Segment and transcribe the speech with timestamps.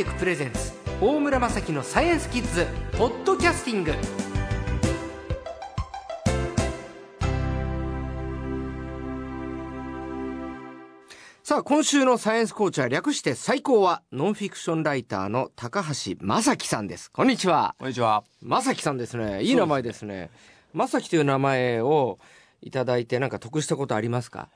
[0.00, 2.66] テクプレゼンツ大村雅樹のサイエンスキッズ
[2.96, 3.92] ポッドキャスティング。
[11.42, 17.10] さあ今週のサイエンスコーチャー略して最高はノンフィクションライターの高橋正樹さんです。
[17.10, 17.74] こんにちは。
[17.78, 18.24] こんにちは。
[18.42, 19.42] 正樹さんですね。
[19.42, 20.30] いい名前ですね。
[20.72, 22.18] 正樹という名前を
[22.62, 24.48] いただいてなんか得したことありますか？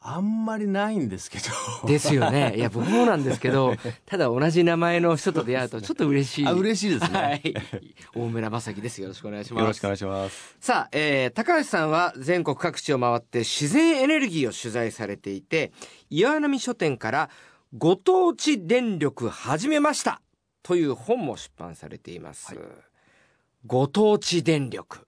[0.00, 1.88] あんまりないんですけど。
[1.88, 2.54] ですよね。
[2.56, 3.74] いや、僕もなんですけど、
[4.06, 6.46] ただ同じ名前の人と出会うとちょっと嬉しい。
[6.46, 7.18] あ、嬉しいですね。
[7.18, 7.54] はい。
[8.14, 9.02] 大村正樹です。
[9.02, 9.62] よろしくお願いします。
[9.62, 10.56] よろしくお願いします。
[10.60, 15.72] さあ、えー、高橋さんは全国各地を回って自然エネルギーを取材されていて、
[16.10, 17.30] 岩波書店から
[17.76, 20.22] ご当地電力始めました
[20.62, 22.54] という本も出版されています。
[22.54, 22.64] はい
[23.66, 25.06] ご当地電力。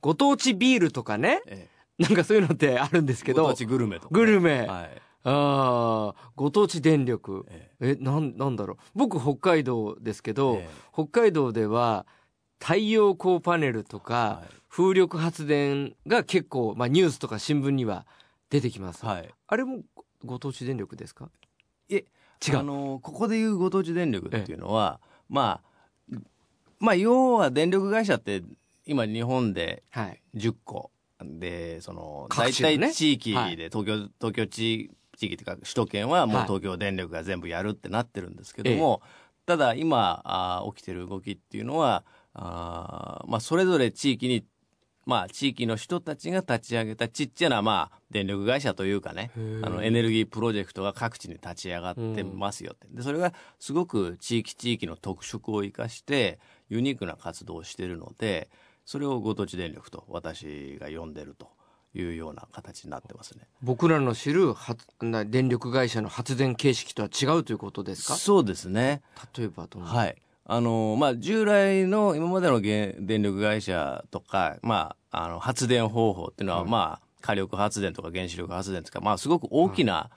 [0.00, 4.14] ご当地ビールとかね、え なんかそういうのってあるんですえ、けどご当、地グルメとか。
[4.14, 4.66] グルメ。
[4.66, 5.02] はい。
[5.24, 7.46] ああ、ご当地電力。
[7.48, 8.76] ええ、なん、なんだろう。
[8.94, 12.06] 僕、北海道ですけえど、え北海道では、
[12.60, 18.04] 太陽光パネルとか、はい風力発電が結構、まあ、ニュースとか新聞には
[18.50, 19.06] 出てきます。
[19.06, 19.34] はい。
[19.46, 21.30] あれもごご当地電力ですか？
[21.88, 22.04] え、
[22.46, 22.58] 違う。
[22.58, 25.62] あの、ここでいうご当地電力っていうのは、ま
[26.12, 26.18] あ、
[26.78, 28.42] まあ、要は電力会社って、
[28.84, 30.22] 今日本ではい。
[30.34, 30.90] 10個。
[31.22, 33.56] で、その、大体地域はい。
[33.56, 36.46] で、東京、東京地地域っていうか、首都圏はもうはい。
[36.46, 39.02] 東京電力が全部やるってなってるんですけども、
[39.46, 44.44] ただ今あー起きてる動きっていうのは、あーまあ、それぞれ地域に、
[45.06, 49.30] まあ、地域の人たちが立ち上げたちっちゃな、まあ、電力会社というかね、
[49.62, 52.88] あの、エネルギープロジェクトが各地に立ち上がってますよって。
[52.90, 58.50] で、それがすごく地域地域の特色を生かして、ユニークな活動をしているので、
[58.86, 61.48] それをご当地電力と私が呼んでると
[61.94, 63.42] いうような形になってますね。
[63.62, 68.14] 僕らの知る発な電力会社の発電形式とは違うということですか？
[68.14, 69.02] そうですね。
[69.36, 70.16] 例えばはい。
[70.48, 80.10] あの、まあ、従来の今までの原電力会社とか、まあ、あの、発電方法っていうのは、はいまあ、火力発電とか原子力発電とか、まあ、すごく大きな、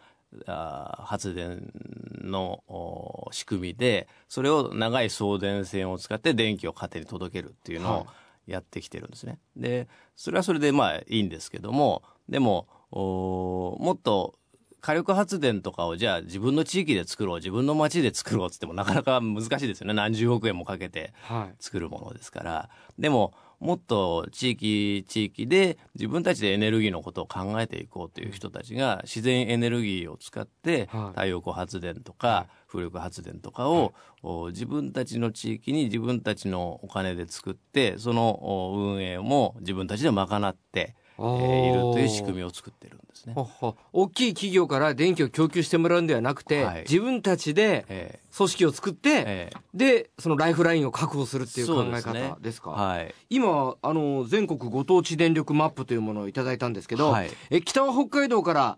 [0.45, 1.73] あー発電
[2.21, 8.07] のお仕組みで、それを長い送電線を使って電気を家庭に届けるっていうのはいを
[8.49, 9.39] やってきてるんですね。
[9.55, 14.39] で、それはそれでまあいいんですけども、でも、おもっと
[14.81, 19.93] 火力発電とかをじゃあ自分の地域で作ろう、自分の町で作ろうっつってもなかなか難しいですよね。
[19.93, 21.55] 何十億円もかけてはい。
[21.59, 22.69] 作るものですから。
[22.97, 31.19] でも、もっと地域、地域で自分たちでエネルギーのことを考えていこうという人たちが自然エネルギーを使ってはい。
[31.19, 43.33] 太陽光発電とか風力発電とかをお自分たちの地域に自分たちのお金で作って、そのお運営も自分たちで賄って、えーいるという仕組みを作ってるんですね。
[43.33, 46.81] ほっほ大きい企業から電気を供給してもらうんではなくて、はい。
[46.81, 49.59] 自分たちでえ組織を作って、ーえー。
[49.73, 52.29] でそのライフラインを確保するっていう考えそうですね。
[52.29, 52.69] 方ですか？
[52.71, 53.13] はい。
[53.29, 57.29] 今あの全国ご当地電力マップというものをいただいたんですけど、はい。
[57.49, 58.77] え北は北海道から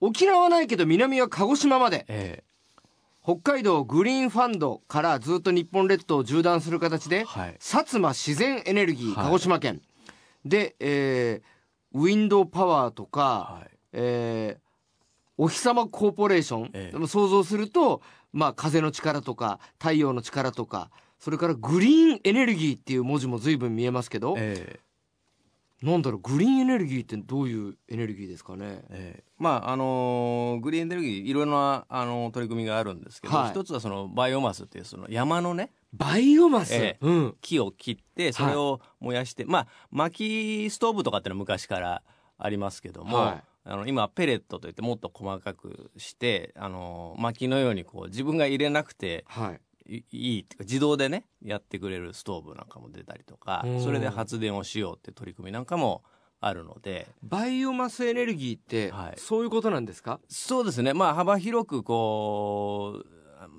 [0.00, 2.04] 沖縄はないけど南は鹿児島まで。
[2.08, 2.42] え
[3.22, 7.54] 北海道グリーンファンドからずっと日本列島を縦断する形で、ーはい。
[7.58, 9.24] 薩摩自然エネルギーはい。
[9.24, 9.80] 鹿児島県、
[10.44, 11.55] で、えー
[11.96, 13.76] ウィンドウパワーとか、はい。
[13.92, 14.66] えー
[15.38, 16.92] お日様コーポレーション、ええ。
[16.92, 18.00] でも想像すると、
[18.32, 28.82] まあ、風の力とか太陽の力とかそれからグリーンエネルギーっていう文字も随分見えますけど、えーなんだろうグリーンエネルギーってどういうエネルギーですかね？
[28.88, 29.24] ええ。
[29.38, 33.50] まああのーグリーンエネルギーいろいろな、あのー取り組みがあるんですけど、はい。
[33.50, 36.98] 一つはそのバイオマスっていうその山のねバイオマス、ええ。
[37.00, 37.36] うん。
[37.40, 42.02] 木を切ってそれを燃やして、まあ薪ストーブとかっていうのは昔から
[42.38, 43.42] ありますけども、はい。
[43.68, 49.60] あの今ペレットといってもっと細かくして、あのー薪のようにこう自分が入れなくてはい。
[49.88, 53.80] いいいっていうか自動でねやってくれるストーブなんかも出たりとかうん。
[53.82, 56.02] それで発電をしようって取り組みなんかも
[56.40, 57.08] あるので。
[57.22, 59.14] バイオマスエネルギーって、はい。
[59.16, 60.20] そういうことなんですか？
[60.28, 60.92] そうですね。
[60.92, 63.06] まあ幅広くこう、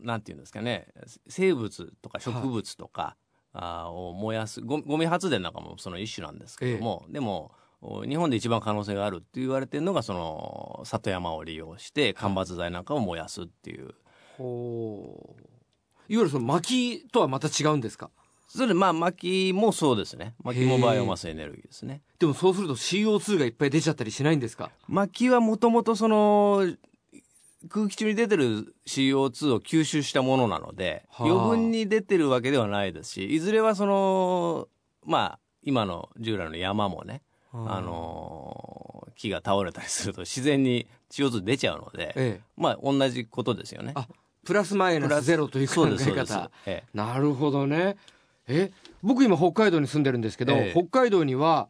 [0.04, 0.88] なんていうんですかね、
[1.28, 3.16] 生物とか植物とか、
[3.54, 7.52] あーを燃やすゴミ、発電なんかもその一種なんですけども、でも、
[7.82, 13.94] お日本で一番可能性があるって言われてるのが、その、里山を利用して、間伐材なんかを燃やすっていう。
[14.38, 15.42] ほう。
[16.10, 18.10] いわゆるその薪とはまた違うんですか？
[18.48, 20.34] それで、まあ、薪もそうですね。
[20.42, 22.02] 薪もバイオマスエネルギーですね。
[22.18, 24.72] でもそうすると CO2 がいっぱい出ちゃったりしないんですか？
[24.88, 26.66] 薪はもともとその、
[27.68, 31.28] 空気中に出てる CO2 を吸収したものなので、はあ。
[31.28, 34.68] 余分に出てるわけではないですし、いずれはその、
[35.06, 37.22] まあ、今の従来の山もね、
[37.52, 37.82] あ。
[37.82, 38.88] のー
[39.18, 42.42] 木が倒れたりすると自然に CO2 出ちゃうので、ええ。
[42.56, 43.92] まあ同じことですよね。
[43.96, 44.08] あ
[44.46, 46.52] プラスマイナスゼロという考え方。
[46.94, 47.98] なるほどね。
[48.48, 48.72] え、
[49.02, 51.68] 僕今北海道に住んでるんですけど、ええ、北海道には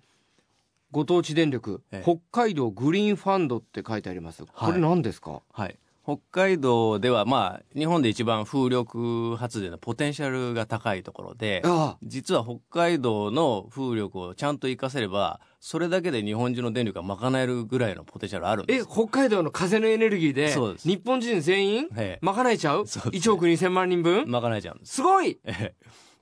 [0.91, 4.45] ご当地電力、え、北海道グリーンファンドって書いてあります。
[4.45, 11.61] これ何ですか、はい、はい北海道ではまあ日本で一番風力発電のポテンシャルが高いところで
[12.01, 18.83] 実は北海道の風力をちゃんと活かせればそれだけで日本中の電力が賄えるぐらいのポテンシャルあるんです。
[18.83, 21.87] え北海道の風のエネルギーで日本人全員
[22.21, 24.31] 賄えちゃう、1億2000万人分？
[24.31, 24.95] 賄えちゃうんです。
[24.95, 25.39] すごい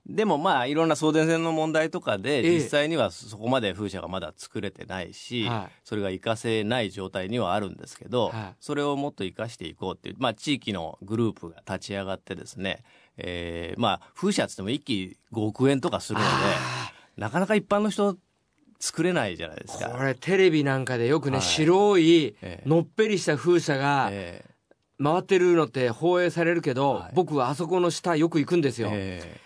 [0.08, 5.50] でもまあいろんな送電線の問題とかで実際にはそこまで風車がまだ作れてないし、
[5.82, 12.84] それが活かせない状態にはあるんですけど、それをもっと活かしていこうっていう、まあ、地域のグループが立ち上がってですね、
[13.16, 16.30] えー、まあ風車っつっても1機5億円とかするので
[17.16, 18.16] なかなか一般の人
[18.78, 19.88] 作れないじゃないですか。
[19.88, 24.12] これテレビなんかでよくね、はい、白いのっぺりした風車が、
[25.02, 28.90] 回ってるのって放映されるけど、はい、僕はあそこの下よく行くんですよ。
[28.92, 29.45] えー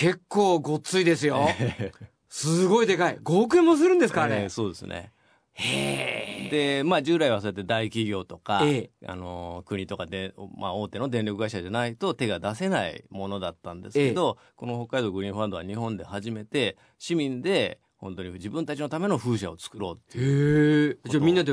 [0.00, 1.46] 結構ごっついですよ。
[2.30, 3.18] すごいでかい。
[3.18, 5.12] 5億円もするんですかね、えー、そうですね。
[5.52, 21.52] へで、まあ従来はそうやって大企業とか、えあの、国とかで、まあ大手の電力会社じゃないと手が出せないものだったんですけど、え、この北海道グリーンファンドは日本で初めて市民で本当に自分たちのための風車を作ろうっていうじゃあみんなで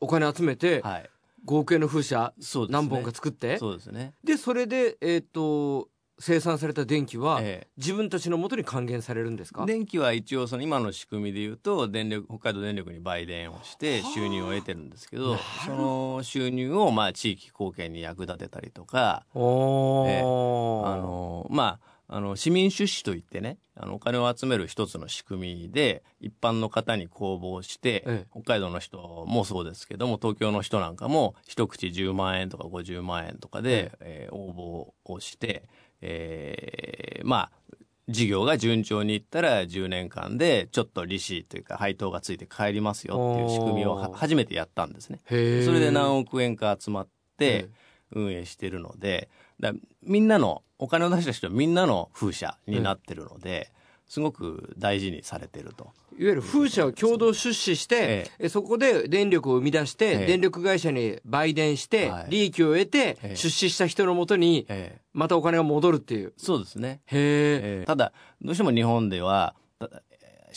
[0.00, 1.10] お金集めて、はい、
[1.46, 2.34] 5億円の風車
[2.68, 3.56] 何本か作って。
[3.56, 4.12] そうですね。
[4.22, 5.88] でそれでえっ、ー、と
[6.18, 7.40] 生産された電気は、
[7.76, 9.66] 自分たちのもとに還元されるんですか？
[9.66, 28.98] 電気は一応その今の仕組みでいうと電力北海道電力に売電をして収入を得てるんですけどその収入をまあ地域貢献に役立てたりとか、えー、あのまああの市民出資といってねあのお金を集める一つの仕組みで一般の方に公募して、ええ、北海道の人
[29.28, 34.34] もそうですけども東京の人なんかも一口10万円とか50万円とかで、ええ。
[34.34, 35.68] ー、応募をして
[36.00, 37.74] えー、まあ、
[38.08, 45.20] 事業が順調にいったら10年間でちょっと利子というか配当がついて帰りますよっていう仕組みを初めてやったんですね。
[45.28, 47.68] それで何億円か集まって
[48.10, 49.28] 運営してるので、
[49.60, 49.72] だ
[50.02, 53.72] みんなの、お金を出した人はみんなの風車になってるので、
[54.08, 55.92] すごく大事にされてると。
[56.18, 64.66] いわゆる風車を共同出資して、ええ、そこで電力を生み出して、え、電力会社に売電して、利益を得て、出資した人のもとに、
[65.12, 66.32] またお金が戻るっていう。
[66.36, 67.00] そうですね。
[67.06, 67.84] へえ。
[67.86, 68.12] ただ、
[68.42, 69.54] どうしても日本では、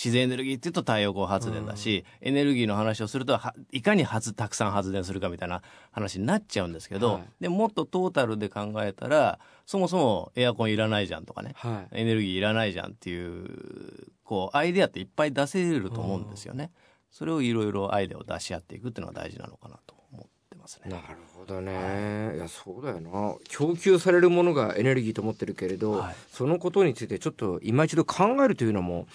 [0.04, 3.40] 自然エネルギーって言うと太陽光発電だし、うん、エネルギーの話をすると
[3.72, 5.62] いかに発たくさん発電するかみたいな
[5.92, 16.72] 話になっちゃうんですけど、はい、でもっとトータルで考えたらそもそもエアコンいらないじゃんとかね、はい、エネルギーいらないじゃんっていうこうアイデアっていっぱい出せると思うんですよね。
[17.12, 20.90] それをいろいろアイデアを出し合っていくっていうのが大事なのかなと思ってますね。
[20.90, 21.04] なる
[21.36, 22.34] ほどね。
[22.36, 23.36] いやそうだよな。
[23.50, 29.08] 供給されるものがエネルギーと思ってるけれど、はい、そのことについてちょっと今一度考えるというのも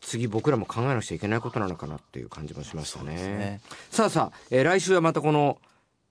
[0.00, 3.14] 次僕らも考えなくちゃいけないことなのかなっていう感じもしましたね。
[3.14, 3.60] ね
[3.90, 5.58] さあさあ、えー、来週はまたこの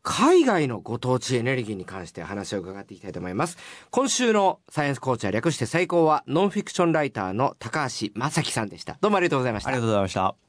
[0.01, 3.57] 海外のご当地エネルギーに関して話を伺っていきたいと思います。
[3.91, 8.97] 今週のサイエンスコーチャー略して最高はノンフィクションライターの高橋正樹さんでした。
[9.01, 9.69] どうもありがとうございました。
[9.69, 10.48] ありがとうございました。